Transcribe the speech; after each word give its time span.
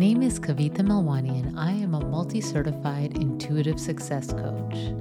name 0.00 0.22
is 0.22 0.40
Kavita 0.40 0.78
Melwani, 0.78 1.46
and 1.46 1.60
I 1.60 1.72
am 1.72 1.92
a 1.92 2.02
multi 2.02 2.40
certified 2.40 3.18
intuitive 3.18 3.78
success 3.78 4.32
coach. 4.32 4.94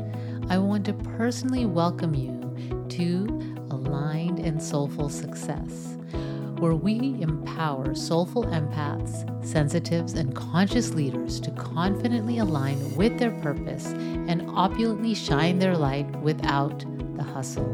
I 0.49 0.57
want 0.57 0.83
to 0.87 0.93
personally 0.93 1.65
welcome 1.65 2.13
you 2.13 2.85
to 2.89 3.25
Aligned 3.71 4.39
and 4.39 4.61
Soulful 4.61 5.07
Success, 5.07 5.97
where 6.57 6.75
we 6.75 7.15
empower 7.21 7.95
soulful 7.95 8.43
empaths, 8.47 9.23
sensitives, 9.45 10.15
and 10.15 10.35
conscious 10.35 10.93
leaders 10.93 11.39
to 11.39 11.51
confidently 11.51 12.39
align 12.39 12.93
with 12.97 13.17
their 13.17 13.31
purpose 13.39 13.85
and 13.85 14.49
opulently 14.49 15.13
shine 15.13 15.59
their 15.59 15.77
light 15.77 16.13
without 16.17 16.83
the 17.15 17.23
hustle. 17.23 17.73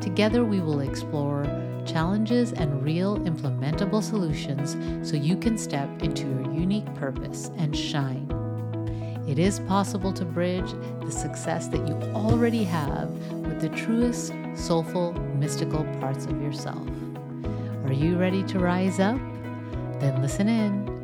Together, 0.00 0.44
we 0.44 0.58
will 0.58 0.80
explore 0.80 1.44
challenges 1.88 2.52
and 2.52 2.84
real 2.84 3.18
implementable 3.20 4.02
solutions 4.02 4.76
so 5.08 5.16
you 5.16 5.36
can 5.36 5.56
step 5.56 5.88
into 6.02 6.28
your 6.28 6.52
unique 6.52 6.94
purpose 6.94 7.50
and 7.56 7.76
shine. 7.76 8.26
It 9.26 9.38
is 9.38 9.60
possible 9.60 10.12
to 10.12 10.24
bridge 10.24 10.72
the 11.00 11.10
success 11.10 11.68
that 11.68 11.86
you 11.88 11.94
already 12.14 12.64
have 12.64 13.10
with 13.32 13.60
the 13.60 13.68
truest, 13.70 14.32
soulful, 14.54 15.12
mystical 15.36 15.84
parts 16.00 16.26
of 16.26 16.40
yourself. 16.42 16.88
Are 17.84 17.92
you 17.92 18.16
ready 18.16 18.42
to 18.44 18.58
rise 18.58 19.00
up? 19.00 19.18
Then 19.98 20.20
listen 20.20 20.48
in. 20.48 20.98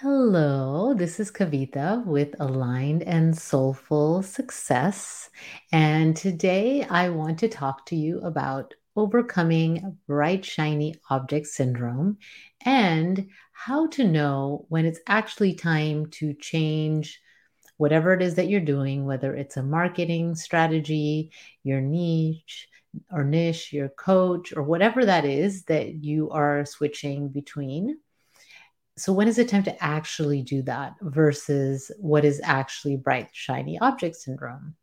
Hello, 0.00 0.92
this 0.94 1.18
is 1.18 1.30
Kavita 1.30 2.04
with 2.04 2.34
Aligned 2.38 3.02
and 3.02 3.36
Soulful 3.36 4.22
Success. 4.22 5.30
And 5.72 6.16
today 6.16 6.84
I 6.88 7.08
want 7.08 7.38
to 7.40 7.48
talk 7.48 7.86
to 7.86 7.96
you 7.96 8.20
about 8.20 8.74
overcoming 8.96 9.98
bright, 10.06 10.44
shiny 10.44 10.94
object 11.10 11.46
syndrome, 11.46 12.18
and 12.64 13.28
how 13.52 13.86
to 13.88 14.04
know 14.04 14.66
when 14.68 14.86
it's 14.86 15.00
actually 15.06 15.54
time 15.54 16.06
to 16.06 16.34
change 16.34 17.20
whatever 17.76 18.12
it 18.12 18.22
is 18.22 18.34
that 18.36 18.48
you're 18.48 18.60
doing, 18.60 19.04
whether 19.04 19.34
it's 19.34 19.56
a 19.56 19.62
marketing 19.62 20.34
strategy, 20.34 21.30
your 21.62 21.80
niche, 21.80 22.68
or 23.10 23.24
niche, 23.24 23.72
your 23.72 23.90
coach, 23.90 24.52
or 24.56 24.62
whatever 24.62 25.04
that 25.04 25.24
is 25.24 25.64
that 25.64 26.02
you 26.04 26.30
are 26.30 26.64
switching 26.64 27.28
between. 27.28 27.98
So, 28.96 29.12
when 29.12 29.28
is 29.28 29.38
it 29.38 29.48
time 29.48 29.64
to 29.64 29.84
actually 29.84 30.40
do 30.40 30.62
that 30.62 30.94
versus 31.02 31.90
what 31.98 32.24
is 32.24 32.40
actually 32.42 32.96
bright, 32.96 33.28
shiny 33.32 33.78
object 33.78 34.16
syndrome? 34.16 34.74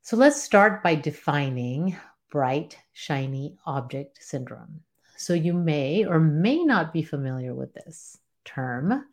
So, 0.00 0.16
let's 0.16 0.42
start 0.42 0.82
by 0.82 0.94
defining 0.94 1.96
bright, 2.36 2.76
shiny 2.92 3.56
object 3.64 4.22
syndrome. 4.22 4.82
So 5.16 5.32
you 5.32 5.54
may 5.54 6.04
or 6.04 6.20
may 6.20 6.64
not 6.64 6.92
be 6.92 7.02
familiar 7.02 7.54
with 7.54 7.72
this 7.72 8.18
term. 8.44 9.06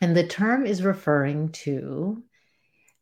And 0.00 0.16
the 0.16 0.26
term 0.26 0.66
is 0.66 0.82
referring 0.82 1.50
to 1.50 2.20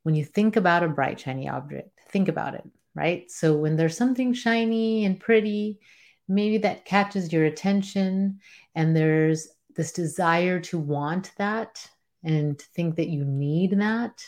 when 0.03 0.15
you 0.15 0.23
think 0.23 0.57
about 0.57 0.83
a 0.83 0.89
bright, 0.89 1.19
shiny 1.19 1.49
object, 1.49 1.99
think 2.11 2.29
about 2.29 2.55
it, 2.55 2.69
right? 2.95 3.31
So 3.31 3.57
when 3.57 3.75
there's 3.75 3.97
something 3.97 4.35
shiny 4.35 5.07
and 5.07 5.19
pretty, 5.19 5.81
maybe 6.29 6.59
that 6.59 6.85
catches 6.85 7.33
your 7.33 7.47
attention, 7.47 8.41
and 8.75 8.95
there's 8.95 9.49
this 9.77 9.93
desire 9.93 10.61
to 10.61 10.79
want 10.79 11.33
that 11.39 11.89
and 12.23 12.61
think 12.61 12.97
that 12.97 13.09
you 13.09 13.25
need 13.25 13.79
that 13.79 14.23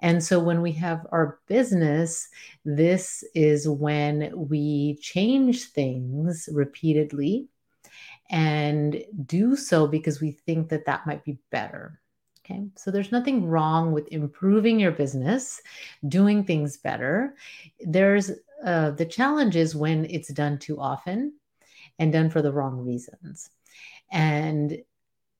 and 0.00 0.22
so 0.22 0.38
when 0.38 0.60
we 0.60 0.72
have 0.72 1.06
our 1.10 1.38
business, 1.46 2.28
this 2.64 3.24
is 3.34 3.68
when 3.68 4.32
we 4.34 4.98
change 5.00 5.64
things 5.64 6.48
repeatedly 6.52 7.48
and 8.30 9.02
do 9.24 9.56
so 9.56 9.86
because 9.86 10.20
we 10.20 10.32
think 10.32 10.68
that 10.68 10.84
that 10.86 11.06
might 11.06 11.24
be 11.24 11.38
better. 11.50 12.00
Okay, 12.44 12.68
so 12.76 12.90
there's 12.90 13.10
nothing 13.10 13.46
wrong 13.46 13.92
with 13.92 14.06
improving 14.08 14.78
your 14.78 14.92
business, 14.92 15.60
doing 16.06 16.44
things 16.44 16.76
better. 16.76 17.34
There's 17.80 18.30
uh, 18.64 18.92
the 18.92 19.06
challenge 19.06 19.56
is 19.56 19.74
when 19.74 20.04
it's 20.06 20.32
done 20.32 20.58
too 20.58 20.80
often 20.80 21.34
and 21.98 22.12
done 22.12 22.30
for 22.30 22.42
the 22.42 22.52
wrong 22.52 22.84
reasons. 22.84 23.50
And 24.12 24.78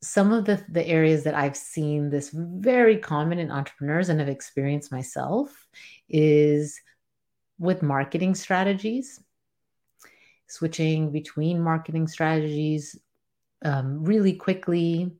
some 0.02 0.32
of 0.32 0.44
the, 0.44 0.62
the 0.68 0.86
areas 0.86 1.24
that 1.24 1.34
I've 1.34 1.56
seen 1.56 2.10
this 2.10 2.30
very 2.32 2.98
common 2.98 3.38
in 3.38 3.50
entrepreneurs 3.50 4.08
and 4.08 4.20
have 4.20 4.28
experienced 4.28 4.92
myself 4.92 5.66
is 6.08 6.80
with 7.58 7.82
marketing 7.82 8.34
strategies, 8.34 9.20
switching 10.48 11.10
between 11.10 11.60
marketing 11.60 12.06
strategies 12.06 12.98
um, 13.64 14.04
really 14.04 14.34
quickly, 14.34 15.12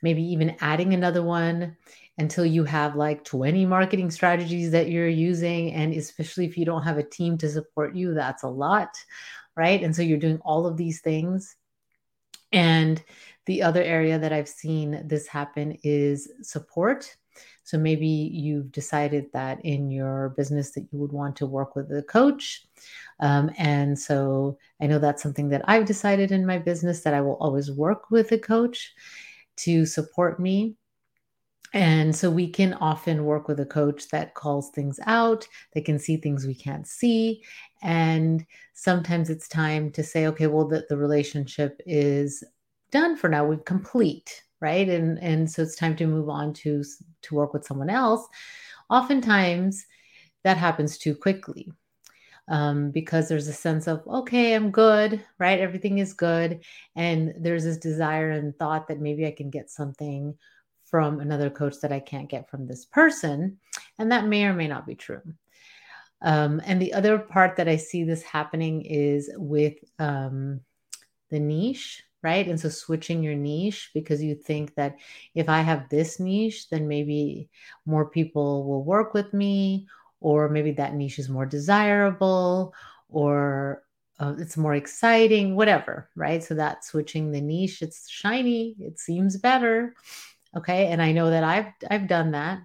maybe 0.00 0.22
even 0.22 0.56
adding 0.60 0.94
another 0.94 1.22
one 1.22 1.76
until 2.18 2.44
you 2.44 2.64
have 2.64 2.96
like 2.96 3.24
20 3.24 3.66
marketing 3.66 4.10
strategies 4.10 4.70
that 4.72 4.90
you're 4.90 5.08
using. 5.08 5.72
And 5.72 5.94
especially 5.94 6.46
if 6.46 6.56
you 6.56 6.64
don't 6.64 6.82
have 6.82 6.98
a 6.98 7.02
team 7.02 7.38
to 7.38 7.48
support 7.48 7.94
you, 7.94 8.14
that's 8.14 8.42
a 8.42 8.48
lot, 8.48 8.90
right? 9.56 9.82
And 9.82 9.94
so 9.94 10.02
you're 10.02 10.18
doing 10.18 10.40
all 10.42 10.66
of 10.66 10.76
these 10.76 11.00
things. 11.00 11.56
And 12.50 13.02
the 13.46 13.62
other 13.62 13.82
area 13.82 14.18
that 14.18 14.32
I've 14.32 14.48
seen 14.48 15.02
this 15.06 15.26
happen 15.26 15.76
is 15.82 16.30
support. 16.42 17.16
So 17.64 17.78
maybe 17.78 18.06
you've 18.06 18.72
decided 18.72 19.26
that 19.32 19.64
in 19.64 19.90
your 19.90 20.30
business 20.36 20.72
that 20.72 20.86
you 20.92 20.98
would 20.98 21.12
want 21.12 21.36
to 21.36 21.46
work 21.46 21.76
with 21.76 21.90
a 21.92 22.02
coach. 22.02 22.66
Um, 23.20 23.50
and 23.56 23.98
so 23.98 24.58
I 24.80 24.86
know 24.86 24.98
that's 24.98 25.22
something 25.22 25.48
that 25.50 25.62
I've 25.66 25.86
decided 25.86 26.32
in 26.32 26.44
my 26.44 26.58
business 26.58 27.02
that 27.02 27.14
I 27.14 27.20
will 27.20 27.36
always 27.40 27.70
work 27.70 28.10
with 28.10 28.32
a 28.32 28.38
coach 28.38 28.92
to 29.58 29.86
support 29.86 30.40
me. 30.40 30.76
And 31.74 32.14
so 32.14 32.30
we 32.30 32.50
can 32.50 32.74
often 32.74 33.24
work 33.24 33.48
with 33.48 33.58
a 33.60 33.66
coach 33.66 34.08
that 34.08 34.34
calls 34.34 34.70
things 34.70 35.00
out, 35.06 35.48
that 35.72 35.86
can 35.86 35.98
see 35.98 36.18
things 36.18 36.46
we 36.46 36.54
can't 36.54 36.86
see. 36.86 37.42
And 37.82 38.44
sometimes 38.74 39.30
it's 39.30 39.48
time 39.48 39.90
to 39.92 40.02
say, 40.02 40.26
okay, 40.26 40.48
well, 40.48 40.68
the, 40.68 40.84
the 40.90 40.98
relationship 40.98 41.80
is 41.86 42.44
done 42.92 43.16
for 43.16 43.28
now. 43.28 43.44
We've 43.44 43.64
complete, 43.64 44.44
right? 44.60 44.88
And 44.88 45.18
and 45.18 45.50
so 45.50 45.62
it's 45.62 45.74
time 45.74 45.96
to 45.96 46.06
move 46.06 46.28
on 46.28 46.52
to 46.54 46.84
to 47.22 47.34
work 47.34 47.52
with 47.52 47.64
someone 47.64 47.90
else. 47.90 48.28
Oftentimes, 48.88 49.84
that 50.44 50.58
happens 50.58 50.98
too 50.98 51.16
quickly. 51.16 51.72
Um, 52.48 52.90
because 52.90 53.28
there's 53.28 53.46
a 53.46 53.52
sense 53.52 53.86
of 53.86 54.02
okay 54.06 54.54
i'm 54.54 54.72
good 54.72 55.24
right 55.38 55.60
everything 55.60 55.98
is 55.98 56.12
good 56.12 56.64
and 56.96 57.32
there's 57.38 57.62
this 57.62 57.78
desire 57.78 58.30
and 58.30 58.58
thought 58.58 58.88
that 58.88 59.00
maybe 59.00 59.24
i 59.24 59.30
can 59.30 59.48
get 59.48 59.70
something 59.70 60.36
from 60.84 61.20
another 61.20 61.50
coach 61.50 61.76
that 61.80 61.92
i 61.92 62.00
can't 62.00 62.28
get 62.28 62.50
from 62.50 62.66
this 62.66 62.84
person 62.84 63.58
and 64.00 64.10
that 64.10 64.26
may 64.26 64.44
or 64.44 64.54
may 64.54 64.66
not 64.66 64.88
be 64.88 64.96
true 64.96 65.22
um, 66.20 66.60
and 66.66 66.82
the 66.82 66.92
other 66.92 67.16
part 67.16 67.54
that 67.56 67.68
i 67.68 67.76
see 67.76 68.02
this 68.02 68.24
happening 68.24 68.82
is 68.82 69.30
with 69.36 69.76
um, 70.00 70.60
the 71.30 71.38
niche 71.38 72.02
right? 72.22 72.46
And 72.46 72.58
so 72.58 72.68
switching 72.68 73.22
your 73.22 73.34
niche 73.34 73.90
because 73.94 74.22
you 74.22 74.34
think 74.34 74.74
that 74.76 74.98
if 75.34 75.48
I 75.48 75.60
have 75.60 75.88
this 75.88 76.20
niche, 76.20 76.70
then 76.70 76.88
maybe 76.88 77.48
more 77.84 78.06
people 78.06 78.64
will 78.64 78.84
work 78.84 79.14
with 79.14 79.32
me, 79.34 79.88
or 80.20 80.48
maybe 80.48 80.72
that 80.72 80.94
niche 80.94 81.18
is 81.18 81.28
more 81.28 81.46
desirable, 81.46 82.74
or 83.08 83.82
uh, 84.20 84.34
it's 84.38 84.56
more 84.56 84.74
exciting, 84.74 85.56
whatever, 85.56 86.08
right? 86.14 86.44
So 86.44 86.54
that 86.54 86.84
switching 86.84 87.32
the 87.32 87.40
niche, 87.40 87.82
it's 87.82 88.08
shiny, 88.08 88.76
it 88.78 88.98
seems 88.98 89.36
better, 89.36 89.94
okay. 90.56 90.86
And 90.88 91.02
I 91.02 91.12
know 91.12 91.30
that 91.30 91.44
I've 91.44 91.72
I've 91.90 92.06
done 92.06 92.32
that. 92.32 92.60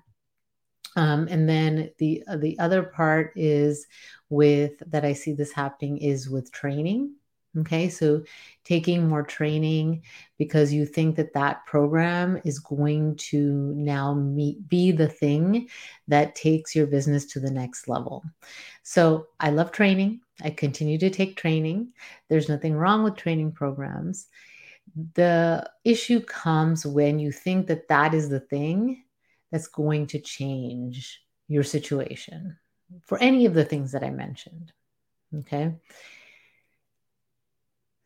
Um, 0.95 1.27
and 1.29 1.47
then 1.47 1.91
the 1.99 2.23
uh, 2.27 2.37
the 2.37 2.59
other 2.59 2.83
part 2.83 3.33
is 3.35 3.87
with 4.29 4.73
that 4.87 5.05
I 5.05 5.13
see 5.13 5.33
this 5.33 5.51
happening 5.51 5.97
is 5.97 6.29
with 6.29 6.51
training 6.51 7.15
Okay, 7.59 7.89
so 7.89 8.23
taking 8.65 9.07
more 9.07 9.23
training 9.23 10.03
because 10.37 10.73
you 10.73 10.85
think 10.85 11.15
that 11.15 11.33
that 11.33 11.65
program 11.65 12.39
is 12.43 12.59
going 12.59 13.15
to 13.15 13.73
now 13.75 14.13
meet, 14.13 14.67
be 14.69 14.91
the 14.91 15.07
thing 15.07 15.69
that 16.07 16.35
takes 16.35 16.75
your 16.75 16.85
business 16.85 17.25
to 17.25 17.39
the 17.39 17.49
next 17.49 17.87
level. 17.87 18.23
So 18.83 19.27
I 19.39 19.49
love 19.49 19.71
training. 19.71 20.21
I 20.43 20.51
continue 20.51 20.99
to 20.99 21.09
take 21.09 21.35
training. 21.35 21.93
There's 22.29 22.49
nothing 22.49 22.75
wrong 22.75 23.03
with 23.03 23.15
training 23.15 23.53
programs. 23.53 24.27
The 25.15 25.69
issue 25.83 26.21
comes 26.21 26.85
when 26.85 27.17
you 27.17 27.31
think 27.31 27.67
that 27.67 27.87
that 27.87 28.13
is 28.13 28.29
the 28.29 28.39
thing 28.39 29.03
that's 29.51 29.67
going 29.67 30.07
to 30.07 30.19
change 30.19 31.21
your 31.47 31.63
situation 31.63 32.57
for 33.05 33.17
any 33.19 33.45
of 33.45 33.53
the 33.53 33.65
things 33.65 33.93
that 33.93 34.03
I 34.03 34.09
mentioned. 34.09 34.71
Okay. 35.39 35.73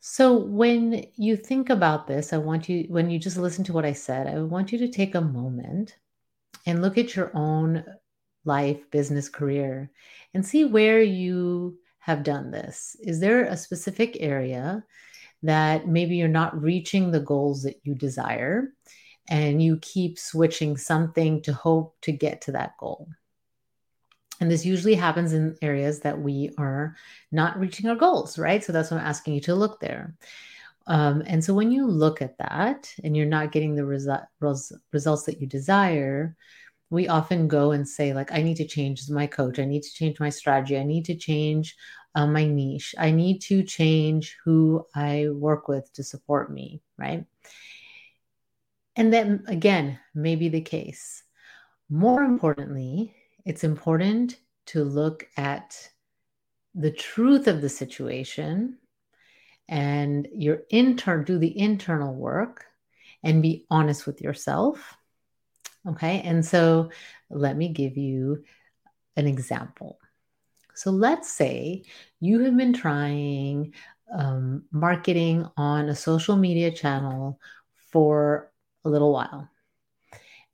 So 0.02 0.36
when 0.36 1.06
you 1.16 1.38
think 1.38 1.70
about 1.70 2.08
this, 2.08 2.34
I 2.34 2.38
want 2.38 2.68
you, 2.68 2.86
when 2.90 3.10
you 3.10 3.20
just 3.20 3.38
listen 3.38 3.64
to 3.66 3.74
what 3.74 3.86
I 3.86 3.94
said, 3.94 4.28
I 4.28 4.42
want 4.42 4.72
you 4.72 4.78
to 4.80 4.88
take 4.88 5.16
a 5.16 5.22
moment 5.22 5.96
and 6.66 6.82
look 6.82 6.98
at 6.98 7.16
your 7.16 7.32
own 7.34 7.86
life, 8.44 8.90
business, 8.92 9.30
career, 9.30 9.92
and 10.34 10.46
see 10.46 10.66
where 10.66 11.02
you 11.02 11.78
have 12.00 12.24
done 12.24 12.52
this. 12.52 12.98
Is 13.02 13.20
there 13.20 13.44
a 13.44 13.56
specific 13.56 14.18
area 14.20 14.84
that 15.44 15.88
maybe 15.88 16.16
you're 16.16 16.28
not 16.28 16.60
reaching 16.62 17.12
the 17.12 17.20
goals 17.20 17.64
that 17.64 17.80
you 17.84 17.96
desire 17.96 18.74
and 19.30 19.62
you 19.62 19.78
keep 19.78 20.20
switching 20.20 20.78
something 20.78 21.42
to 21.44 21.54
hope 21.54 21.96
to 22.02 22.12
get 22.12 22.42
to 22.42 22.52
that 22.52 22.78
goal. 22.78 23.08
And 24.42 24.50
this 24.50 24.66
usually 24.66 24.96
happens 24.96 25.34
in 25.34 25.56
areas 25.62 26.00
that 26.00 26.20
we 26.20 26.50
are 26.58 26.96
not 27.32 27.60
reaching 27.60 27.88
our 27.88 27.96
goals, 27.96 28.40
right? 28.40 28.64
So 28.64 28.74
that's 28.74 28.90
why 28.90 28.98
I'm 28.98 29.06
asking 29.06 29.36
you 29.36 29.42
to 29.42 29.56
look 29.56 29.80
there. 29.80 30.16
Um, 30.88 31.22
and 31.28 31.46
so 31.46 31.54
when 31.54 31.72
you 31.72 31.86
look 31.86 32.24
at 32.24 32.40
that 32.40 32.92
and 33.04 33.16
you're 33.16 33.28
not 33.28 33.52
getting 33.52 33.76
the 33.76 33.84
resu- 33.84 34.26
res- 34.40 34.74
results 34.92 35.24
that 35.26 35.40
you 35.40 35.46
desire, 35.46 36.36
we 36.90 37.08
often 37.08 37.48
go 37.48 37.72
and 37.72 37.88
say, 37.88 38.14
like, 38.14 38.32
I 38.32 38.42
need 38.42 38.58
to 38.58 38.68
change 38.68 39.08
my 39.10 39.28
coach. 39.28 39.60
I 39.60 39.66
need 39.66 39.84
to 39.84 39.94
change 39.94 40.20
my 40.20 40.30
strategy. 40.30 40.76
I 40.76 40.84
need 40.84 41.06
to 41.06 41.16
change 41.16 41.76
uh, 42.16 42.26
my 42.26 42.46
niche. 42.46 42.96
I 42.98 43.12
need 43.12 43.42
to 43.44 43.62
change 43.62 44.36
who 44.44 44.88
I 44.96 45.30
work 45.30 45.68
with 45.68 45.94
to 45.94 46.04
support 46.04 46.52
me, 46.52 46.82
right? 46.98 47.26
And 48.96 49.14
that, 49.14 49.28
again, 49.46 50.00
may 50.16 50.36
be 50.36 50.50
the 50.50 50.62
case. 50.62 51.24
More 51.90 52.24
importantly, 52.24 53.16
it's 53.46 53.64
important 53.64 54.38
to 54.68 54.84
look 54.84 55.28
at 55.38 55.90
the 56.76 56.92
truth 56.92 57.48
of 57.48 57.62
the 57.62 57.70
situation 57.70 58.78
and 59.68 60.28
your 60.34 60.60
intern 60.70 61.24
do 61.24 61.38
the 61.38 61.58
internal 61.58 62.14
work 62.14 62.66
and 63.24 63.42
be 63.42 63.66
honest 63.70 64.06
with 64.06 64.22
yourself 64.22 64.98
okay? 65.88 66.22
And 66.22 66.46
so 66.46 66.90
let 67.30 67.58
me 67.58 67.70
give 67.70 67.98
you 67.98 68.44
an 69.16 69.28
example. 69.28 69.98
So 70.76 70.92
let's 70.92 71.30
say 71.30 71.84
you 72.20 72.40
have 72.42 72.58
been 72.58 72.74
trying 72.74 73.74
um, 74.18 74.64
marketing 74.72 75.48
on 75.58 75.90
a 75.90 75.96
social 75.96 76.36
media 76.36 76.72
channel 76.72 77.40
for 77.92 78.52
a 78.84 78.90
little 78.90 79.12
while 79.12 79.50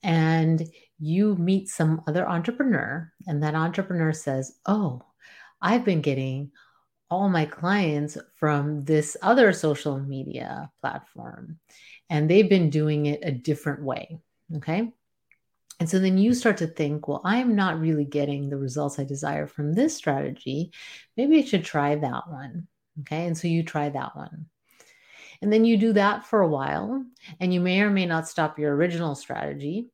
and 0.03 0.61
you 0.99 1.35
meet 1.35 1.69
some 1.69 2.01
other 2.07 2.27
entrepreneur 2.27 3.11
and 3.27 3.43
that 3.43 3.55
entrepreneur 3.55 4.13
says 4.13 4.57
oh 4.65 5.01
i've 5.61 5.85
been 5.85 6.01
getting 6.01 6.51
all 7.09 7.29
my 7.29 7.45
clients 7.45 8.17
from 8.35 8.83
this 8.83 9.15
other 9.21 9.53
social 9.53 9.99
media 9.99 10.69
platform 10.81 11.59
and 12.09 12.29
they've 12.29 12.49
been 12.49 12.69
doing 12.69 13.05
it 13.05 13.19
a 13.23 13.31
different 13.31 13.83
way 13.83 14.19
okay 14.55 14.91
and 15.79 15.89
so 15.89 15.99
then 15.99 16.17
you 16.17 16.33
start 16.33 16.57
to 16.57 16.67
think, 16.67 17.07
well, 17.07 17.21
I'm 17.23 17.55
not 17.55 17.79
really 17.79 18.05
getting 18.05 18.49
the 18.49 18.57
results 18.57 18.97
I 18.97 19.03
desire 19.03 19.45
from 19.45 19.73
this 19.73 19.95
strategy. 19.95 20.71
Maybe 21.15 21.37
I 21.37 21.45
should 21.45 21.63
try 21.63 21.95
that 21.95 22.29
one. 22.29 22.67
Okay. 23.01 23.27
And 23.27 23.37
so 23.37 23.47
you 23.47 23.63
try 23.63 23.89
that 23.89 24.15
one. 24.15 24.47
And 25.41 25.53
then 25.53 25.65
you 25.65 25.77
do 25.77 25.93
that 25.93 26.25
for 26.25 26.41
a 26.41 26.47
while, 26.47 27.05
and 27.39 27.53
you 27.53 27.61
may 27.61 27.81
or 27.81 27.91
may 27.91 28.07
not 28.07 28.27
stop 28.27 28.57
your 28.57 28.75
original 28.75 29.13
strategy. 29.13 29.87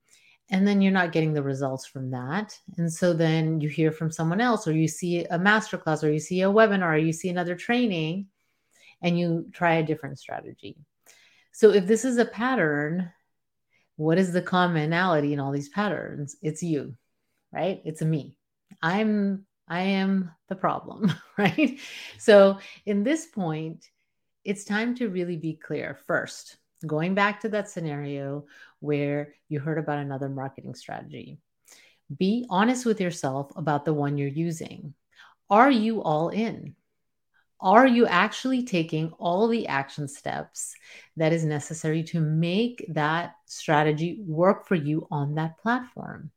And 0.53 0.67
then 0.67 0.83
you're 0.83 0.91
not 0.91 1.11
getting 1.11 1.33
the 1.33 1.41
results 1.41 1.87
from 1.87 2.11
that. 2.11 2.59
And 2.77 2.93
so 2.93 3.11
then 3.11 3.59
you 3.59 3.69
hear 3.69 3.91
from 3.91 4.11
someone 4.11 4.39
else, 4.39 4.67
or 4.67 4.71
you 4.71 4.87
see 4.87 5.25
a 5.25 5.39
masterclass, 5.39 6.03
or 6.03 6.11
you 6.11 6.19
see 6.19 6.43
a 6.43 6.47
webinar, 6.47 6.93
or 6.93 6.97
you 6.97 7.11
see 7.11 7.29
another 7.29 7.55
training, 7.55 8.27
and 9.01 9.17
you 9.17 9.47
try 9.51 9.75
a 9.75 9.83
different 9.83 10.19
strategy. 10.19 10.77
So 11.53 11.71
if 11.71 11.87
this 11.87 12.05
is 12.05 12.17
a 12.17 12.25
pattern, 12.25 13.11
what 13.95 14.19
is 14.19 14.31
the 14.31 14.43
commonality 14.43 15.33
in 15.33 15.39
all 15.39 15.51
these 15.51 15.69
patterns? 15.69 16.35
It's 16.43 16.61
you, 16.61 16.95
right? 17.51 17.81
It's 17.83 18.03
a 18.03 18.05
me. 18.05 18.35
I'm 18.79 19.47
I 19.67 19.81
am 19.81 20.29
the 20.49 20.55
problem, 20.55 21.11
right? 21.37 21.79
So 22.19 22.59
in 22.85 23.03
this 23.03 23.25
point, 23.25 23.89
it's 24.45 24.65
time 24.65 24.93
to 24.97 25.09
really 25.09 25.37
be 25.37 25.53
clear. 25.55 25.97
First, 26.05 26.57
going 26.85 27.15
back 27.15 27.41
to 27.41 27.49
that 27.49 27.69
scenario 27.69 28.45
where 28.83 29.33
you 29.47 29.59
heard 29.59 29.77
about 29.77 29.99
another 29.99 30.27
marketing 30.27 30.75
strategy. 30.75 31.39
Be 32.15 32.45
honest 32.49 32.85
with 32.85 32.99
yourself 32.99 33.51
about 33.55 33.85
the 33.85 33.93
one 33.93 34.17
you're 34.17 34.27
using. 34.27 34.93
Are 35.49 35.71
you 35.71 36.03
all 36.03 36.29
in? 36.29 36.75
Are 37.61 37.87
you 37.87 38.05
actually 38.05 38.65
taking 38.65 39.13
all 39.19 39.47
the 39.47 39.67
action 39.67 40.09
steps 40.09 40.75
that 41.15 41.31
is 41.31 41.45
necessary 41.45 42.03
to 42.03 42.19
make 42.19 42.85
that 42.89 43.35
strategy 43.45 44.19
work 44.19 44.67
for 44.67 44.75
you 44.75 45.07
on 45.09 45.35
that 45.35 45.57
platform? 45.59 46.31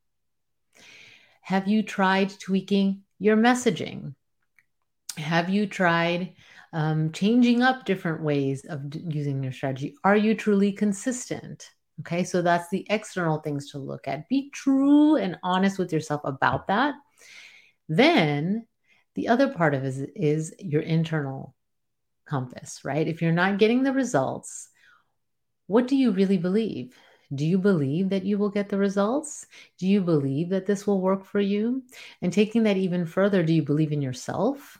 Have 1.41 1.67
you 1.67 1.83
tried 1.83 2.29
tweaking 2.39 3.01
your 3.19 3.35
messaging? 3.35 4.15
Have 5.17 5.49
you 5.49 5.67
tried 5.67 6.35
um, 6.71 7.11
changing 7.11 7.61
up 7.61 7.85
different 7.85 8.21
ways 8.21 8.63
of 8.63 8.89
d- 8.89 9.03
using 9.05 9.43
your 9.43 9.51
strategy? 9.51 9.95
Are 10.03 10.15
you 10.15 10.33
truly 10.33 10.71
consistent? 10.71 11.71
Okay, 12.01 12.23
so 12.23 12.41
that's 12.41 12.69
the 12.69 12.85
external 12.89 13.39
things 13.39 13.71
to 13.71 13.79
look 13.79 14.07
at. 14.07 14.29
Be 14.29 14.51
true 14.51 15.15
and 15.15 15.37
honest 15.41 15.79
with 15.79 15.91
yourself 15.91 16.21
about 16.23 16.67
that. 16.67 16.95
Then 17.89 18.67
the 19.15 19.29
other 19.29 19.51
part 19.51 19.73
of 19.73 19.83
it 19.83 19.87
is, 19.87 19.99
is 20.15 20.55
your 20.59 20.81
internal 20.81 21.55
compass, 22.25 22.81
right? 22.83 23.07
If 23.07 23.21
you're 23.21 23.31
not 23.31 23.57
getting 23.57 23.83
the 23.83 23.93
results, 23.93 24.69
what 25.65 25.87
do 25.87 25.95
you 25.95 26.11
really 26.11 26.37
believe? 26.37 26.95
Do 27.33 27.45
you 27.45 27.57
believe 27.57 28.09
that 28.09 28.23
you 28.23 28.37
will 28.37 28.49
get 28.49 28.69
the 28.69 28.77
results? 28.77 29.47
Do 29.79 29.87
you 29.87 30.01
believe 30.01 30.49
that 30.49 30.65
this 30.65 30.85
will 30.85 31.01
work 31.01 31.25
for 31.25 31.41
you? 31.41 31.83
And 32.21 32.31
taking 32.31 32.63
that 32.63 32.77
even 32.77 33.05
further, 33.05 33.43
do 33.43 33.53
you 33.53 33.63
believe 33.63 33.91
in 33.91 34.01
yourself? 34.01 34.77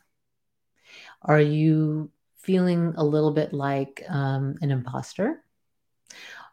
Are 1.21 1.41
you 1.41 2.11
feeling 2.37 2.93
a 2.95 3.03
little 3.03 3.31
bit 3.31 3.53
like 3.53 4.03
um, 4.07 4.55
an 4.61 4.71
imposter? 4.71 5.43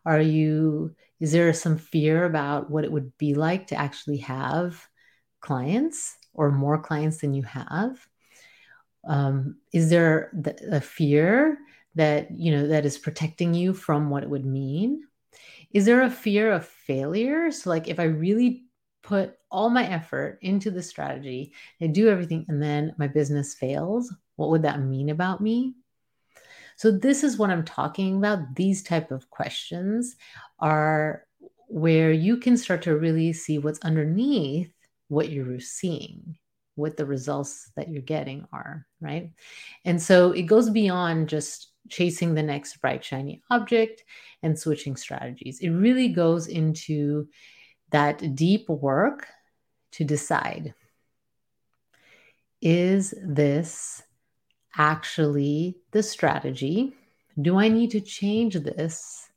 Are 0.04 0.20
you, 0.20 0.94
is 1.20 1.32
there 1.32 1.52
some 1.52 1.78
fear 1.78 2.24
about 2.24 2.70
what 2.70 2.84
it 2.84 2.92
would 2.92 3.16
be 3.18 3.34
like 3.34 3.68
to 3.68 3.76
actually 3.76 4.18
have 4.18 4.86
clients? 5.40 6.16
or 6.34 6.50
more 6.50 6.78
clients 6.78 7.18
than 7.18 7.32
you 7.32 7.44
have? 7.44 8.06
Um, 9.06 9.56
is 9.72 9.90
there 9.90 10.30
a 10.70 10.80
fear 10.80 11.58
that 11.94 12.28
you 12.36 12.50
know 12.50 12.68
that 12.68 12.84
is 12.84 12.98
protecting 12.98 13.54
you 13.54 13.72
from 13.72 14.10
what 14.10 14.22
it 14.22 14.30
would 14.30 14.44
mean? 14.44 15.06
Is 15.72 15.84
there 15.84 16.02
a 16.02 16.10
fear 16.10 16.52
of 16.52 16.66
failure? 16.66 17.50
So, 17.50 17.70
like, 17.70 17.88
if 17.88 17.98
I 17.98 18.04
really 18.04 18.64
put 19.02 19.36
all 19.50 19.70
my 19.70 19.86
effort 19.86 20.38
into 20.42 20.70
the 20.70 20.82
strategy 20.82 21.52
and 21.80 21.94
do 21.94 22.08
everything, 22.08 22.46
and 22.48 22.62
then 22.62 22.94
my 22.98 23.06
business 23.06 23.54
fails, 23.54 24.12
what 24.36 24.50
would 24.50 24.62
that 24.62 24.80
mean 24.80 25.10
about 25.10 25.40
me? 25.40 25.74
So, 26.76 26.90
this 26.90 27.24
is 27.24 27.38
what 27.38 27.50
I'm 27.50 27.64
talking 27.64 28.16
about. 28.16 28.54
These 28.54 28.82
type 28.82 29.10
of 29.10 29.30
questions 29.30 30.16
are 30.58 31.24
where 31.68 32.12
you 32.12 32.36
can 32.36 32.56
start 32.56 32.82
to 32.82 32.96
really 32.96 33.32
see 33.32 33.58
what's 33.58 33.80
underneath 33.80 34.72
what 35.08 35.30
you're 35.30 35.60
seeing, 35.60 36.36
what 36.74 36.96
the 36.96 37.06
results 37.06 37.70
that 37.76 37.88
you're 37.88 38.02
getting 38.02 38.46
are, 38.52 38.86
right? 39.00 39.32
And 39.84 40.00
so 40.00 40.32
it 40.32 40.42
goes 40.42 40.70
beyond 40.70 41.28
just 41.28 41.72
chasing 41.88 42.34
the 42.34 42.42
next 42.42 42.80
bright, 42.80 43.04
shiny 43.04 43.42
object 43.50 44.04
and 44.42 44.58
switching 44.58 44.96
strategies. 44.96 45.60
It 45.60 45.70
really 45.70 46.08
goes 46.08 46.46
into 46.46 47.28
that 47.90 48.34
deep 48.34 48.68
work 48.68 49.26
to 49.92 50.04
decide 50.04 50.74
is 52.60 53.14
this 53.22 54.02
actually 54.76 55.76
the 55.92 56.02
strategy? 56.02 56.94
Do 57.40 57.58
I 57.58 57.68
need 57.68 57.90
to 57.92 58.00
change 58.00 58.54
this? 58.54 59.28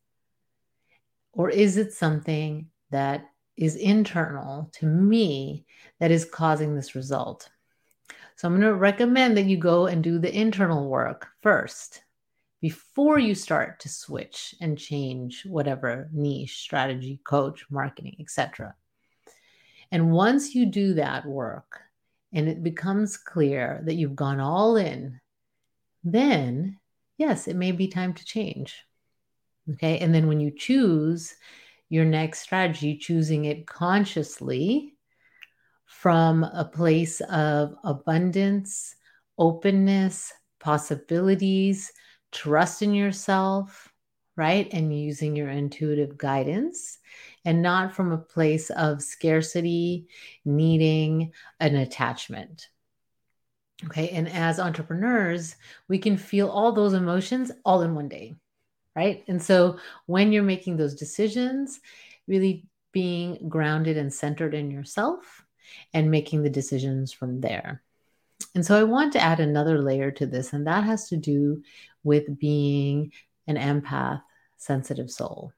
Or 1.34 1.50
is 1.50 1.78
it 1.78 1.94
something 1.94 2.70
that 2.92 3.30
is 3.58 3.76
internal 3.76 4.70
to 4.72 4.86
me 4.86 5.66
that 6.00 6.12
is 6.12 6.26
causing 6.26 6.76
this 6.76 6.96
result. 6.96 7.50
So 8.36 8.48
I'm 8.48 8.54
going 8.54 8.62
to 8.62 8.76
recommend 8.76 9.36
that 9.38 9.46
you 9.46 9.58
go 9.58 9.88
and 9.88 10.04
do 10.04 10.20
the 10.20 10.34
internal 10.34 10.88
work 10.88 11.28
first 11.42 12.04
before 12.62 13.18
you 13.18 13.34
start 13.34 13.80
to 13.82 13.90
switch 13.90 14.54
and 14.62 14.78
change 14.78 15.44
whatever 15.46 16.08
niche, 16.14 16.60
strategy, 16.60 17.20
coach, 17.24 17.66
marketing, 17.70 18.16
etc. 18.20 18.76
And 19.92 20.12
once 20.12 20.54
you 20.54 20.68
do 20.68 20.94
that 20.96 21.26
work 21.26 21.80
and 22.34 22.48
it 22.48 22.62
becomes 22.62 23.18
clear 23.18 23.82
that 23.86 23.96
you've 23.96 24.16
gone 24.16 24.40
all 24.40 24.76
in, 24.76 25.20
then 26.14 26.80
yes, 27.18 27.48
it 27.48 27.56
may 27.56 27.72
be 27.72 27.88
time 27.88 28.14
to 28.14 28.26
change. 28.26 28.84
Okay. 29.74 30.00
And 30.00 30.14
then 30.14 30.28
when 30.28 30.40
you 30.40 30.52
choose 30.52 31.36
your 31.90 32.06
next 32.06 32.40
strategy, 32.40 32.98
choosing 32.98 33.46
it 33.46 33.68
consciously 33.68 34.94
from 35.86 36.44
a 36.44 36.66
place 36.66 37.22
of 37.22 37.76
abundance, 37.84 38.96
openness, 39.38 40.34
possibilities, 40.60 41.92
trust 42.32 42.82
in 42.82 42.94
yourself, 42.94 43.92
right? 44.36 44.68
And 44.72 44.98
using 44.98 45.36
your 45.36 45.50
intuitive 45.50 46.18
guidance, 46.18 47.00
and 47.46 47.62
not 47.62 47.96
from 47.96 48.12
a 48.12 48.18
place 48.18 48.70
of 48.70 49.02
scarcity, 49.02 50.08
needing 50.46 51.32
an 51.60 51.76
attachment. 51.76 52.68
Okay. 53.86 54.10
And 54.10 54.28
as 54.30 54.60
entrepreneurs, 54.60 55.56
we 55.88 56.00
can 56.00 56.18
feel 56.18 56.50
all 56.50 56.72
those 56.72 56.94
emotions 56.94 57.52
all 57.64 57.82
in 57.82 57.94
one 57.94 58.10
day. 58.10 58.36
Right. 58.96 59.24
And 59.28 59.42
so 59.42 59.78
when 60.08 60.32
you're 60.32 60.44
making 60.44 60.78
those 60.78 60.96
decisions, 60.96 61.80
really 62.28 62.66
being 62.92 63.48
grounded 63.48 63.96
and 63.96 64.12
centered 64.12 64.56
in 64.56 64.72
yourself 64.72 65.46
and 65.94 66.10
making 66.10 66.42
the 66.42 66.50
decisions 66.50 67.12
from 67.12 67.42
there. 67.42 67.84
And 68.56 68.66
so 68.66 68.80
I 68.80 68.84
want 68.84 69.14
to 69.14 69.22
add 69.22 69.40
another 69.40 69.82
layer 69.82 70.10
to 70.12 70.26
this, 70.26 70.54
and 70.54 70.66
that 70.66 70.84
has 70.84 71.08
to 71.10 71.18
do 71.18 71.62
with 72.04 72.40
being 72.40 73.12
an 73.48 73.56
empath, 73.56 74.22
sensitive 74.58 75.12
soul. 75.12 75.52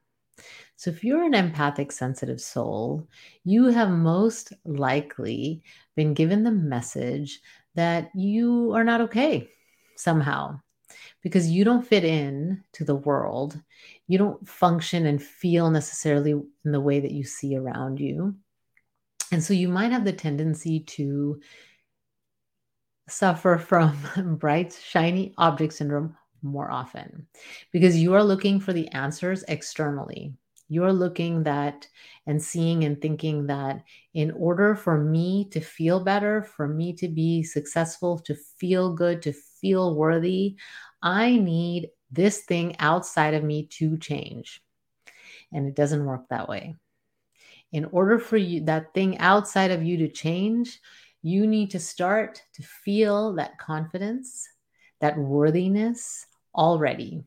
So, 0.76 0.90
if 0.90 1.04
you're 1.04 1.24
an 1.24 1.34
empathic, 1.34 1.92
sensitive 1.92 2.40
soul, 2.40 3.06
you 3.44 3.66
have 3.66 3.90
most 3.90 4.54
likely 4.64 5.62
been 5.94 6.14
given 6.14 6.42
the 6.42 6.50
message 6.50 7.40
that 7.74 8.10
you 8.14 8.72
are 8.74 8.84
not 8.84 9.00
okay 9.02 9.48
somehow 9.96 10.58
because 11.22 11.48
you 11.48 11.64
don't 11.64 11.86
fit 11.86 12.04
in 12.04 12.62
to 12.72 12.84
the 12.84 12.94
world. 12.94 13.60
You 14.08 14.18
don't 14.18 14.48
function 14.48 15.06
and 15.06 15.22
feel 15.22 15.70
necessarily 15.70 16.32
in 16.32 16.72
the 16.72 16.80
way 16.80 17.00
that 17.00 17.12
you 17.12 17.24
see 17.24 17.56
around 17.56 18.00
you. 18.00 18.34
And 19.32 19.42
so 19.42 19.54
you 19.54 19.68
might 19.68 19.92
have 19.92 20.04
the 20.04 20.12
tendency 20.12 20.80
to 20.80 21.40
suffer 23.08 23.58
from 23.58 23.96
bright, 24.40 24.78
shiny 24.82 25.34
object 25.38 25.74
syndrome 25.74 26.16
more 26.42 26.70
often 26.70 27.26
because 27.70 27.96
you 27.96 28.14
are 28.14 28.24
looking 28.24 28.60
for 28.60 28.72
the 28.72 28.88
answers 28.88 29.44
externally. 29.46 30.32
You're 30.72 30.92
looking 30.92 31.42
that 31.42 31.88
and 32.28 32.40
seeing 32.40 32.84
and 32.84 33.02
thinking 33.02 33.48
that 33.48 33.82
in 34.14 34.30
order 34.30 34.76
for 34.76 34.96
me 34.96 35.48
to 35.50 35.60
feel 35.60 35.98
better, 35.98 36.44
for 36.44 36.68
me 36.68 36.92
to 36.94 37.08
be 37.08 37.42
successful, 37.42 38.20
to 38.20 38.36
feel 38.56 38.94
good, 38.94 39.20
to 39.22 39.32
feel 39.32 39.96
worthy, 39.96 40.54
I 41.02 41.36
need 41.36 41.90
this 42.12 42.42
thing 42.42 42.76
outside 42.78 43.34
of 43.34 43.42
me 43.42 43.66
to 43.78 43.98
change. 43.98 44.62
And 45.52 45.66
it 45.66 45.74
doesn't 45.74 46.04
work 46.04 46.28
that 46.30 46.48
way. 46.48 46.76
In 47.72 47.86
order 47.86 48.20
for 48.20 48.36
you 48.36 48.64
that 48.66 48.94
thing 48.94 49.18
outside 49.18 49.72
of 49.72 49.82
you 49.82 49.96
to 49.98 50.08
change, 50.08 50.78
you 51.20 51.48
need 51.48 51.72
to 51.72 51.80
start 51.80 52.42
to 52.54 52.62
feel 52.62 53.34
that 53.34 53.58
confidence, 53.58 54.48
that 55.00 55.18
worthiness 55.18 56.26
already, 56.54 57.24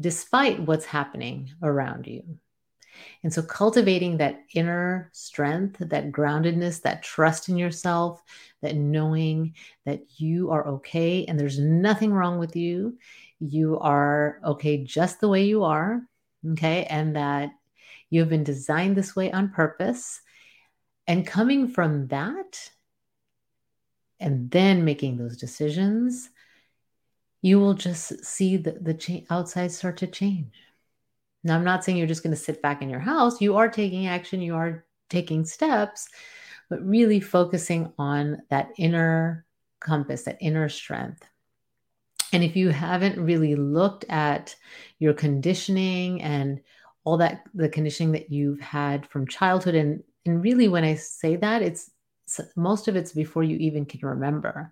despite 0.00 0.58
what's 0.58 0.84
happening 0.84 1.52
around 1.62 2.08
you. 2.08 2.38
And 3.22 3.32
so, 3.32 3.42
cultivating 3.42 4.16
that 4.16 4.42
inner 4.54 5.10
strength, 5.12 5.78
that 5.80 6.12
groundedness, 6.12 6.82
that 6.82 7.02
trust 7.02 7.48
in 7.48 7.56
yourself, 7.56 8.22
that 8.62 8.76
knowing 8.76 9.54
that 9.84 10.00
you 10.16 10.50
are 10.50 10.66
okay 10.68 11.24
and 11.26 11.38
there's 11.38 11.58
nothing 11.58 12.12
wrong 12.12 12.38
with 12.38 12.56
you. 12.56 12.98
You 13.40 13.78
are 13.78 14.40
okay 14.44 14.84
just 14.84 15.20
the 15.20 15.28
way 15.28 15.44
you 15.44 15.64
are. 15.64 16.02
Okay. 16.52 16.84
And 16.84 17.16
that 17.16 17.50
you 18.10 18.20
have 18.20 18.28
been 18.28 18.44
designed 18.44 18.96
this 18.96 19.16
way 19.16 19.32
on 19.32 19.50
purpose. 19.50 20.20
And 21.06 21.26
coming 21.26 21.68
from 21.68 22.08
that, 22.08 22.70
and 24.18 24.50
then 24.50 24.84
making 24.84 25.18
those 25.18 25.36
decisions, 25.36 26.30
you 27.42 27.60
will 27.60 27.74
just 27.74 28.24
see 28.24 28.56
the, 28.56 28.72
the 28.72 28.94
cha- 28.94 29.20
outside 29.30 29.70
start 29.70 29.98
to 29.98 30.06
change. 30.06 30.52
Now, 31.46 31.54
I'm 31.54 31.64
not 31.64 31.84
saying 31.84 31.96
you're 31.96 32.08
just 32.08 32.24
going 32.24 32.34
to 32.34 32.40
sit 32.40 32.60
back 32.60 32.82
in 32.82 32.90
your 32.90 33.00
house. 33.00 33.40
You 33.40 33.56
are 33.56 33.68
taking 33.68 34.08
action, 34.08 34.42
you 34.42 34.56
are 34.56 34.84
taking 35.08 35.44
steps, 35.44 36.08
but 36.68 36.84
really 36.84 37.20
focusing 37.20 37.92
on 37.98 38.42
that 38.50 38.70
inner 38.76 39.46
compass, 39.78 40.24
that 40.24 40.38
inner 40.40 40.68
strength. 40.68 41.22
And 42.32 42.42
if 42.42 42.56
you 42.56 42.70
haven't 42.70 43.24
really 43.24 43.54
looked 43.54 44.04
at 44.08 44.56
your 44.98 45.14
conditioning 45.14 46.20
and 46.20 46.60
all 47.04 47.18
that, 47.18 47.44
the 47.54 47.68
conditioning 47.68 48.12
that 48.12 48.32
you've 48.32 48.60
had 48.60 49.06
from 49.06 49.28
childhood, 49.28 49.76
and, 49.76 50.02
and 50.24 50.42
really 50.42 50.66
when 50.66 50.82
I 50.82 50.96
say 50.96 51.36
that, 51.36 51.62
it's 51.62 51.92
most 52.56 52.88
of 52.88 52.96
it's 52.96 53.12
before 53.12 53.42
you 53.42 53.56
even 53.56 53.84
can 53.84 54.00
remember, 54.06 54.70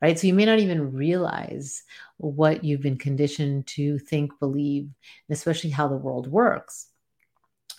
right? 0.00 0.18
So 0.18 0.26
you 0.26 0.34
may 0.34 0.44
not 0.44 0.58
even 0.58 0.92
realize 0.92 1.82
what 2.16 2.64
you've 2.64 2.82
been 2.82 2.98
conditioned 2.98 3.66
to 3.68 3.98
think, 3.98 4.32
believe, 4.40 4.88
especially 5.30 5.70
how 5.70 5.88
the 5.88 5.96
world 5.96 6.26
works. 6.26 6.88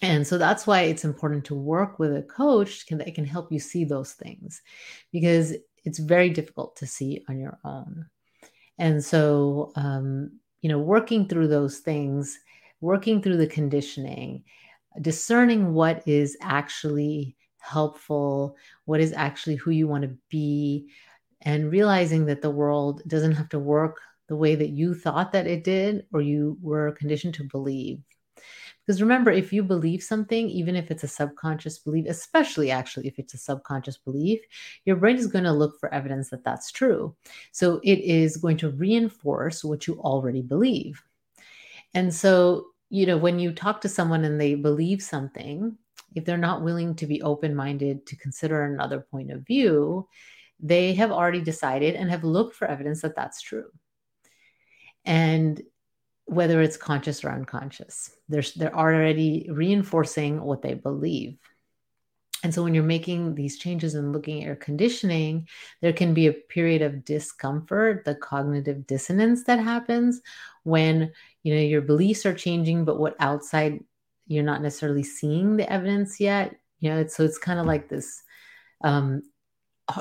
And 0.01 0.27
so 0.27 0.37
that's 0.37 0.67
why 0.67 0.81
it's 0.81 1.05
important 1.05 1.45
to 1.45 1.55
work 1.55 1.99
with 1.99 2.15
a 2.15 2.21
coach 2.21 2.85
can, 2.85 2.97
that 2.99 3.15
can 3.15 3.25
help 3.25 3.51
you 3.51 3.59
see 3.59 3.85
those 3.85 4.13
things 4.13 4.61
because 5.11 5.55
it's 5.83 5.99
very 5.99 6.29
difficult 6.29 6.75
to 6.77 6.87
see 6.87 7.23
on 7.29 7.39
your 7.39 7.57
own. 7.63 8.05
And 8.77 9.03
so, 9.03 9.71
um, 9.75 10.39
you 10.61 10.69
know, 10.69 10.79
working 10.79 11.27
through 11.27 11.47
those 11.47 11.79
things, 11.79 12.37
working 12.81 13.21
through 13.21 13.37
the 13.37 13.47
conditioning, 13.47 14.43
discerning 15.01 15.73
what 15.73 16.03
is 16.07 16.37
actually 16.41 17.35
helpful, 17.65 18.55
what 18.85 19.01
is 19.01 19.13
actually 19.13 19.55
who 19.55 19.71
you 19.71 19.87
want 19.87 20.03
to 20.03 20.15
be, 20.29 20.87
and 21.41 21.71
realizing 21.71 22.25
that 22.25 22.41
the 22.41 22.49
world 22.49 23.01
doesn't 23.07 23.33
have 23.33 23.49
to 23.49 23.59
work 23.59 23.99
the 24.27 24.35
way 24.35 24.55
that 24.55 24.69
you 24.69 24.93
thought 24.93 25.31
that 25.31 25.47
it 25.47 25.63
did 25.63 26.05
or 26.13 26.21
you 26.21 26.57
were 26.61 26.91
conditioned 26.93 27.33
to 27.35 27.43
believe. 27.43 27.99
Because 28.85 29.01
remember, 29.01 29.31
if 29.31 29.51
you 29.51 29.63
believe 29.63 30.03
something, 30.03 30.47
even 30.49 30.75
if 30.75 30.91
it's 30.91 31.03
a 31.03 31.07
subconscious 31.07 31.79
belief, 31.79 32.05
especially 32.07 32.69
actually 32.69 33.07
if 33.07 33.17
it's 33.17 33.33
a 33.33 33.37
subconscious 33.37 33.97
belief, 33.97 34.41
your 34.85 34.95
brain 34.95 35.17
is 35.17 35.27
going 35.27 35.43
to 35.45 35.51
look 35.51 35.79
for 35.79 35.91
evidence 35.93 36.29
that 36.29 36.43
that's 36.43 36.71
true. 36.71 37.15
So 37.51 37.79
it 37.83 37.99
is 37.99 38.37
going 38.37 38.57
to 38.57 38.71
reinforce 38.71 39.63
what 39.63 39.87
you 39.87 39.99
already 39.99 40.41
believe. 40.41 41.01
And 41.93 42.13
so, 42.13 42.67
you 42.89 43.05
know, 43.07 43.17
when 43.17 43.39
you 43.39 43.51
talk 43.51 43.81
to 43.81 43.89
someone 43.89 44.23
and 44.23 44.39
they 44.39 44.53
believe 44.53 45.01
something, 45.01 45.77
if 46.15 46.25
they're 46.25 46.37
not 46.37 46.63
willing 46.63 46.95
to 46.95 47.05
be 47.05 47.21
open 47.21 47.55
minded 47.55 48.05
to 48.07 48.15
consider 48.15 48.63
another 48.63 49.05
point 49.11 49.31
of 49.31 49.45
view, 49.45 50.07
they 50.59 50.93
have 50.93 51.11
already 51.11 51.41
decided 51.41 51.95
and 51.95 52.09
have 52.09 52.23
looked 52.23 52.55
for 52.55 52.67
evidence 52.67 53.01
that 53.01 53.15
that's 53.15 53.41
true. 53.41 53.69
And 55.03 55.61
whether 56.25 56.61
it's 56.61 56.77
conscious 56.77 57.23
or 57.23 57.29
unconscious, 57.29 58.09
they're, 58.29 58.43
they're 58.55 58.75
already 58.75 59.47
reinforcing 59.51 60.41
what 60.41 60.61
they 60.61 60.73
believe. 60.73 61.37
And 62.43 62.53
so 62.53 62.63
when 62.63 62.75
you're 62.75 62.83
making 62.83 63.35
these 63.35 63.57
changes 63.57 63.95
and 63.95 64.13
looking 64.13 64.41
at 64.41 64.45
your 64.45 64.55
conditioning, 64.55 65.47
there 65.81 65.93
can 65.93 66.13
be 66.13 66.27
a 66.27 66.33
period 66.33 66.81
of 66.83 67.03
discomfort, 67.03 68.05
the 68.05 68.15
cognitive 68.15 68.85
dissonance 68.85 69.43
that 69.45 69.59
happens 69.59 70.21
when 70.63 71.11
you 71.41 71.55
know 71.55 71.61
your 71.61 71.81
beliefs 71.81 72.25
are 72.25 72.35
changing, 72.35 72.85
but 72.85 72.99
what 72.99 73.15
outside 73.19 73.83
you're 74.27 74.43
not 74.43 74.61
necessarily 74.61 75.03
seeing 75.03 75.55
the 75.55 75.71
evidence 75.71 76.19
yet 76.19 76.55
you 76.79 76.89
know 76.89 76.99
it's, 76.99 77.15
so 77.15 77.23
it's 77.23 77.37
kind 77.37 77.59
of 77.59 77.65
like 77.65 77.89
this 77.89 78.23
um, 78.83 79.23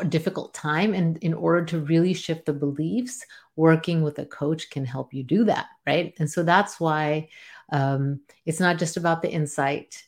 difficult 0.09 0.55
time 0.55 0.95
and 0.95 1.19
in 1.19 1.35
order 1.35 1.65
to 1.65 1.81
really 1.81 2.15
shift 2.15 2.47
the 2.47 2.53
beliefs 2.53 3.25
working 3.57 4.03
with 4.03 4.19
a 4.19 4.27
coach 4.27 4.71
can 4.71 4.85
help 4.85 5.15
you 5.15 5.23
do 5.23 5.45
that 5.45 5.67
right? 5.87 6.15
And 6.19 6.31
so 6.31 6.43
that's 6.43 6.81
why 6.81 7.29
um, 7.71 8.21
it's 8.47 8.61
not 8.61 8.79
just 8.79 8.97
about 8.97 9.23
the 9.23 9.31
insight. 9.31 10.03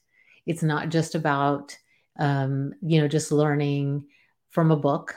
It's 0.47 0.63
not 0.63 0.89
just 0.89 1.15
about 1.15 1.77
um, 2.19 2.75
you 2.83 3.01
know 3.01 3.09
just 3.09 3.33
learning 3.33 4.07
from 4.51 4.71
a 4.71 4.77
book. 4.77 5.17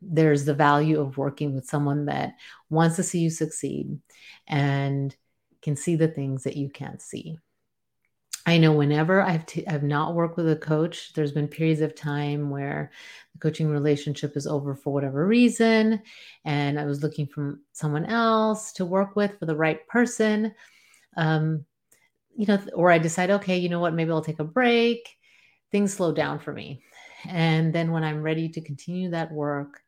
There's 0.00 0.44
the 0.44 0.54
value 0.54 1.00
of 1.00 1.18
working 1.18 1.54
with 1.54 1.66
someone 1.66 2.06
that 2.06 2.34
wants 2.70 2.96
to 2.96 3.02
see 3.02 3.20
you 3.20 3.30
succeed 3.30 3.98
and 4.46 5.14
can 5.60 5.76
see 5.76 5.96
the 5.96 6.08
things 6.08 6.44
that 6.44 6.56
you 6.56 6.68
can't 6.68 7.02
see 7.02 7.38
I 8.48 8.56
know 8.56 8.72
whenever 8.72 9.20
I've 9.20 9.44
t- 9.44 9.66
I've 9.66 9.82
not 9.82 10.14
worked 10.14 10.38
with 10.38 10.50
a 10.50 10.56
coach, 10.56 11.12
there's 11.12 11.32
been 11.32 11.48
periods 11.48 11.82
of 11.82 11.94
time 11.94 12.48
where 12.48 12.90
the 13.34 13.38
coaching 13.40 13.68
relationship 13.68 14.38
is 14.38 14.46
over 14.46 14.74
for 14.74 14.90
whatever 14.90 15.26
reason, 15.26 16.00
and 16.46 16.80
I 16.80 16.86
was 16.86 17.02
looking 17.02 17.26
for 17.26 17.60
someone 17.72 18.06
else 18.06 18.72
to 18.74 18.86
work 18.86 19.16
with 19.16 19.38
for 19.38 19.44
the 19.44 19.54
right 19.54 19.86
person. 19.86 20.54
Um, 21.14 21.66
you 22.38 22.46
know, 22.46 22.58
or 22.72 22.90
I 22.90 22.96
decide, 22.96 23.28
okay, 23.32 23.58
you 23.58 23.68
know 23.68 23.80
what, 23.80 23.92
maybe 23.92 24.12
I'll 24.12 24.24
take 24.24 24.38
a 24.38 24.44
break. 24.44 25.14
Things 25.70 25.92
slow 25.92 26.12
down 26.12 26.38
for 26.38 26.54
me, 26.54 26.82
and 27.28 27.70
then 27.70 27.92
when 27.92 28.02
I'm 28.02 28.22
ready 28.22 28.48
to 28.48 28.62
continue 28.62 29.10
that 29.10 29.30
work, 29.30 29.82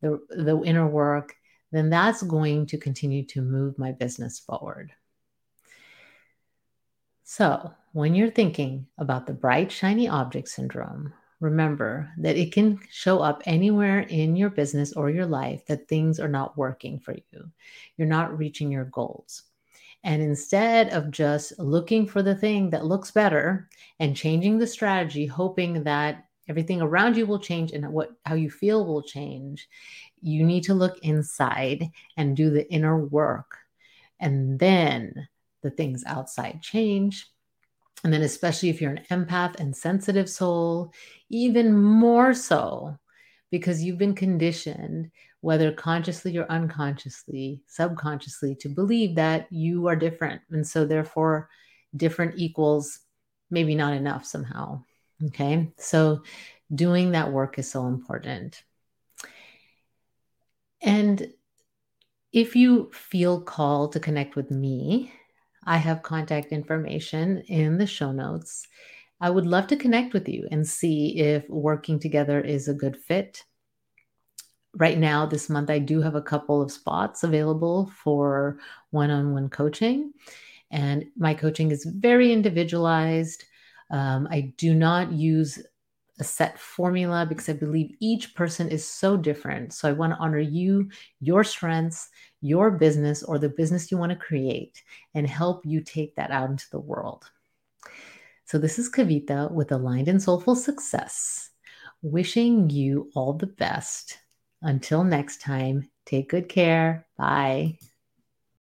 the 0.00 0.18
the 0.30 0.58
inner 0.62 0.88
work, 0.88 1.34
then 1.72 1.90
that's 1.90 2.22
going 2.22 2.68
to 2.68 2.78
continue 2.78 3.26
to 3.26 3.42
move 3.42 3.78
my 3.78 3.92
business 3.92 4.38
forward. 4.38 4.92
So, 7.30 7.74
when 7.98 8.14
you're 8.14 8.30
thinking 8.30 8.86
about 8.98 9.26
the 9.26 9.32
bright, 9.32 9.72
shiny 9.72 10.06
object 10.06 10.46
syndrome, 10.46 11.12
remember 11.40 12.08
that 12.18 12.36
it 12.36 12.52
can 12.52 12.78
show 12.88 13.18
up 13.18 13.42
anywhere 13.44 13.98
in 14.02 14.36
your 14.36 14.50
business 14.50 14.92
or 14.92 15.10
your 15.10 15.26
life 15.26 15.66
that 15.66 15.88
things 15.88 16.20
are 16.20 16.28
not 16.28 16.56
working 16.56 17.00
for 17.00 17.12
you. 17.32 17.50
You're 17.96 18.06
not 18.06 18.38
reaching 18.38 18.70
your 18.70 18.84
goals. 18.84 19.42
And 20.04 20.22
instead 20.22 20.90
of 20.90 21.10
just 21.10 21.58
looking 21.58 22.06
for 22.06 22.22
the 22.22 22.36
thing 22.36 22.70
that 22.70 22.84
looks 22.84 23.10
better 23.10 23.68
and 23.98 24.14
changing 24.14 24.58
the 24.58 24.66
strategy, 24.68 25.26
hoping 25.26 25.82
that 25.82 26.24
everything 26.48 26.80
around 26.80 27.16
you 27.16 27.26
will 27.26 27.40
change 27.40 27.72
and 27.72 27.92
what 27.92 28.12
how 28.24 28.36
you 28.36 28.48
feel 28.48 28.86
will 28.86 29.02
change 29.02 29.68
you 30.22 30.44
need 30.44 30.62
to 30.62 30.72
look 30.72 30.98
inside 31.00 31.84
and 32.16 32.36
do 32.36 32.48
the 32.48 32.66
inner 32.72 32.96
work 32.96 33.58
and 34.20 34.56
then 34.58 35.28
the 35.62 35.70
things 35.70 36.04
outside 36.06 36.62
change 36.62 37.26
and 38.04 38.12
then 38.12 38.22
especially 38.22 38.68
if 38.68 38.80
you're 38.80 38.92
an 38.92 39.04
empath 39.10 39.58
and 39.60 39.76
sensitive 39.76 40.28
soul 40.28 40.92
even 41.30 41.76
more 41.76 42.32
so 42.34 42.96
because 43.50 43.82
you've 43.82 43.98
been 43.98 44.14
conditioned 44.14 45.10
whether 45.40 45.70
consciously 45.70 46.36
or 46.36 46.46
unconsciously 46.50 47.62
subconsciously 47.66 48.54
to 48.54 48.68
believe 48.68 49.14
that 49.14 49.46
you 49.50 49.86
are 49.88 49.96
different 49.96 50.40
and 50.50 50.66
so 50.66 50.84
therefore 50.84 51.48
different 51.96 52.34
equals 52.36 53.00
maybe 53.50 53.74
not 53.74 53.94
enough 53.94 54.24
somehow 54.24 54.82
Okay. 55.26 55.72
So 55.76 56.22
doing 56.72 57.12
that 57.12 57.32
work 57.32 57.58
is 57.58 57.70
so 57.70 57.86
important. 57.86 58.62
And 60.80 61.32
if 62.32 62.54
you 62.54 62.90
feel 62.92 63.40
called 63.40 63.92
to 63.92 64.00
connect 64.00 64.36
with 64.36 64.50
me, 64.50 65.12
I 65.68 65.76
have 65.76 66.02
contact 66.02 66.50
information 66.50 67.42
in 67.46 67.76
the 67.76 67.86
show 67.86 68.10
notes. 68.10 68.66
I 69.20 69.28
would 69.28 69.46
love 69.46 69.66
to 69.66 69.76
connect 69.76 70.14
with 70.14 70.26
you 70.26 70.48
and 70.50 70.66
see 70.66 71.18
if 71.18 71.46
working 71.50 72.00
together 72.00 72.40
is 72.40 72.68
a 72.68 72.74
good 72.74 72.96
fit. 72.96 73.44
Right 74.74 74.96
now, 74.96 75.26
this 75.26 75.50
month, 75.50 75.68
I 75.68 75.78
do 75.78 76.00
have 76.00 76.14
a 76.14 76.22
couple 76.22 76.62
of 76.62 76.72
spots 76.72 77.22
available 77.22 77.92
for 78.02 78.58
one 78.92 79.10
on 79.10 79.34
one 79.34 79.50
coaching. 79.50 80.14
And 80.70 81.04
my 81.18 81.34
coaching 81.34 81.70
is 81.70 81.84
very 81.84 82.32
individualized. 82.32 83.44
Um, 83.90 84.26
I 84.30 84.54
do 84.56 84.72
not 84.72 85.12
use 85.12 85.62
a 86.18 86.24
set 86.24 86.58
formula 86.58 87.26
because 87.28 87.50
I 87.50 87.52
believe 87.52 87.94
each 88.00 88.34
person 88.34 88.70
is 88.70 88.86
so 88.86 89.18
different. 89.18 89.74
So 89.74 89.86
I 89.86 89.92
want 89.92 90.14
to 90.14 90.18
honor 90.18 90.40
you, 90.40 90.88
your 91.20 91.44
strengths, 91.44 92.08
your 92.40 92.70
business, 92.70 93.22
or 93.22 93.38
the 93.38 93.48
business 93.48 93.90
you 93.90 93.98
want 93.98 94.10
to 94.10 94.16
create, 94.16 94.82
and 95.14 95.26
help 95.26 95.66
you 95.66 95.80
take 95.80 96.14
that 96.16 96.30
out 96.30 96.50
into 96.50 96.70
the 96.70 96.80
world. 96.80 97.30
So 98.44 98.58
this 98.58 98.78
is 98.78 98.90
Kavita 98.90 99.50
with 99.50 99.72
Aligned 99.72 100.08
and 100.08 100.22
Soulful 100.22 100.56
Success, 100.56 101.50
wishing 102.00 102.70
you 102.70 103.10
all 103.14 103.34
the 103.34 103.46
best. 103.46 104.18
Until 104.62 105.04
next 105.04 105.40
time, 105.40 105.90
take 106.06 106.30
good 106.30 106.48
care. 106.48 107.06
Bye. 107.16 107.78